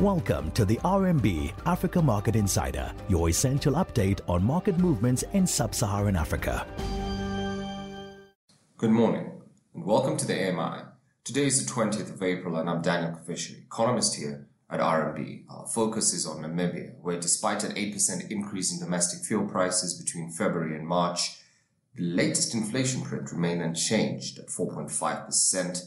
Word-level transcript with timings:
Welcome 0.00 0.50
to 0.50 0.66
the 0.66 0.76
RMB 0.84 1.54
Africa 1.64 2.02
Market 2.02 2.36
Insider, 2.36 2.92
your 3.08 3.30
essential 3.30 3.72
update 3.76 4.20
on 4.28 4.44
market 4.44 4.76
movements 4.76 5.24
in 5.32 5.46
sub 5.46 5.74
Saharan 5.74 6.16
Africa. 6.16 6.66
Good 8.76 8.90
morning 8.90 9.40
and 9.74 9.86
welcome 9.86 10.18
to 10.18 10.26
the 10.26 10.34
AMI. 10.34 10.82
Today 11.24 11.46
is 11.46 11.64
the 11.64 11.72
20th 11.72 12.12
of 12.12 12.22
April 12.22 12.56
and 12.56 12.68
I'm 12.68 12.82
Daniel 12.82 13.12
Kavishe, 13.12 13.64
economist 13.64 14.16
here 14.16 14.46
at 14.68 14.80
RMB. 14.80 15.44
Our 15.48 15.66
focus 15.66 16.12
is 16.12 16.26
on 16.26 16.42
Namibia, 16.42 17.00
where 17.00 17.18
despite 17.18 17.64
an 17.64 17.72
8% 17.72 18.30
increase 18.30 18.70
in 18.70 18.78
domestic 18.78 19.24
fuel 19.24 19.46
prices 19.46 19.94
between 19.94 20.30
February 20.30 20.76
and 20.76 20.86
March, 20.86 21.38
the 21.94 22.02
latest 22.04 22.52
inflation 22.52 23.00
print 23.00 23.32
remained 23.32 23.62
unchanged 23.62 24.40
at 24.40 24.48
4.5%, 24.48 25.86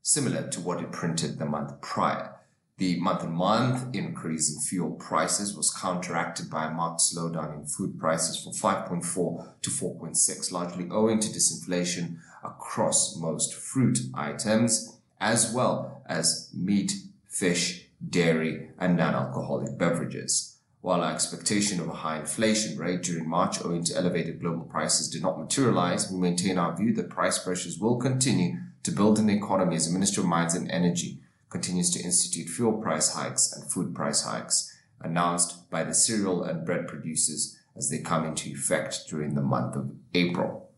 similar 0.00 0.48
to 0.48 0.60
what 0.60 0.80
it 0.80 0.92
printed 0.92 1.38
the 1.38 1.44
month 1.44 1.78
prior. 1.82 2.36
The 2.80 2.98
month-on-month 2.98 3.94
increase 3.94 4.50
in 4.50 4.62
fuel 4.62 4.92
prices 4.92 5.54
was 5.54 5.70
counteracted 5.70 6.48
by 6.48 6.64
a 6.64 6.70
marked 6.70 7.02
slowdown 7.02 7.54
in 7.54 7.66
food 7.66 8.00
prices 8.00 8.42
from 8.42 8.54
5.4 8.54 9.60
to 9.60 9.70
4.6, 9.70 10.50
largely 10.50 10.88
owing 10.90 11.20
to 11.20 11.28
disinflation 11.28 12.16
across 12.42 13.18
most 13.18 13.52
fruit 13.52 13.98
items, 14.14 14.96
as 15.20 15.52
well 15.52 16.02
as 16.06 16.48
meat, 16.54 16.92
fish, 17.28 17.88
dairy, 18.08 18.70
and 18.78 18.96
non-alcoholic 18.96 19.76
beverages. 19.76 20.56
While 20.80 21.02
our 21.02 21.12
expectation 21.12 21.80
of 21.80 21.88
a 21.88 21.92
high 21.92 22.20
inflation 22.20 22.78
rate 22.78 23.02
during 23.02 23.28
March 23.28 23.62
owing 23.62 23.84
to 23.84 23.94
elevated 23.94 24.40
global 24.40 24.64
prices 24.64 25.10
did 25.10 25.20
not 25.20 25.38
materialize, 25.38 26.10
we 26.10 26.18
maintain 26.18 26.56
our 26.56 26.74
view 26.74 26.94
that 26.94 27.10
price 27.10 27.38
pressures 27.38 27.78
will 27.78 27.98
continue 27.98 28.56
to 28.84 28.90
build 28.90 29.18
in 29.18 29.26
the 29.26 29.36
economy 29.36 29.76
as 29.76 29.86
the 29.86 29.92
Ministry 29.92 30.22
of 30.22 30.30
Mines 30.30 30.54
and 30.54 30.70
Energy 30.70 31.20
continues 31.50 31.90
to 31.90 32.02
institute 32.02 32.48
fuel 32.48 32.72
price 32.72 33.14
hikes 33.14 33.52
and 33.52 33.70
food 33.70 33.94
price 33.94 34.22
hikes 34.22 34.76
announced 35.00 35.68
by 35.68 35.82
the 35.82 35.94
cereal 35.94 36.44
and 36.44 36.64
bread 36.64 36.86
producers 36.86 37.58
as 37.76 37.90
they 37.90 37.98
come 37.98 38.24
into 38.24 38.48
effect 38.50 39.00
during 39.08 39.34
the 39.34 39.42
month 39.42 39.76
of 39.76 39.90
April. 40.14 40.68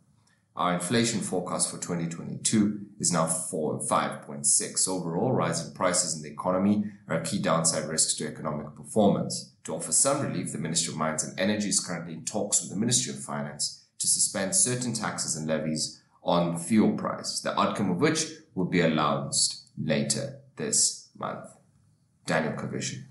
Our 0.54 0.74
inflation 0.74 1.20
forecast 1.20 1.70
for 1.70 1.78
2022 1.78 2.80
is 3.00 3.10
now 3.10 3.26
4 3.26 3.80
5.6. 3.80 4.88
Overall, 4.88 5.32
rising 5.32 5.72
prices 5.72 6.14
in 6.14 6.22
the 6.22 6.30
economy 6.30 6.84
are 7.08 7.18
a 7.18 7.24
key 7.24 7.38
downside 7.40 7.88
risk 7.88 8.18
to 8.18 8.28
economic 8.28 8.74
performance. 8.76 9.52
To 9.64 9.74
offer 9.74 9.92
some 9.92 10.20
relief, 10.20 10.52
the 10.52 10.58
Ministry 10.58 10.92
of 10.92 10.98
Mines 10.98 11.24
and 11.24 11.38
Energy 11.38 11.68
is 11.68 11.80
currently 11.80 12.14
in 12.14 12.24
talks 12.24 12.60
with 12.60 12.70
the 12.70 12.76
Ministry 12.76 13.14
of 13.14 13.24
Finance 13.24 13.86
to 13.98 14.06
suspend 14.06 14.54
certain 14.54 14.92
taxes 14.92 15.36
and 15.36 15.46
levies 15.46 16.02
on 16.22 16.58
fuel 16.58 16.92
prices, 16.92 17.40
the 17.40 17.58
outcome 17.58 17.90
of 17.90 18.00
which 18.00 18.26
will 18.54 18.66
be 18.66 18.80
announced 18.80 19.68
later 19.78 20.41
this 20.56 21.10
month. 21.18 21.48
Daniel 22.26 22.52
Kavishe. 22.54 23.04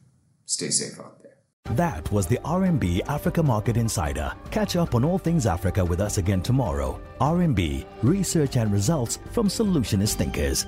Stay 0.45 0.69
safe 0.69 0.99
out 0.99 1.21
there. 1.21 1.31
That 1.75 2.11
was 2.11 2.27
the 2.27 2.39
RMB 2.43 3.01
Africa 3.07 3.43
Market 3.43 3.77
Insider. 3.77 4.33
Catch 4.49 4.75
up 4.75 4.95
on 4.95 5.05
all 5.05 5.17
things 5.17 5.45
Africa 5.45 5.83
with 5.85 6.01
us 6.01 6.17
again 6.17 6.41
tomorrow. 6.41 6.99
RMB, 7.19 7.85
research 8.03 8.57
and 8.57 8.71
results 8.71 9.19
from 9.31 9.47
solutionist 9.47 10.15
thinkers. 10.15 10.65